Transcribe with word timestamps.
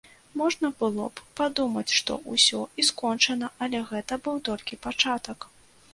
Можна 0.41 0.69
было 0.79 1.03
б 1.17 1.25
падумаць, 1.41 1.93
што 1.99 2.17
ўсё 2.35 2.63
і 2.79 2.85
скончана, 2.89 3.53
але 3.67 3.85
гэта 3.93 4.13
быў 4.29 4.35
толькі 4.49 4.83
пачатак. 4.87 5.39